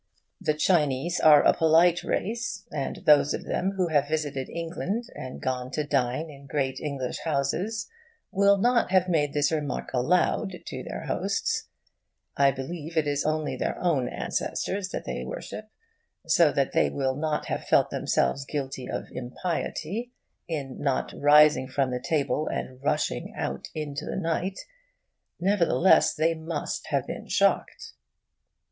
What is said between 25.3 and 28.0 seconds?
Nevertheless, they must have been shocked.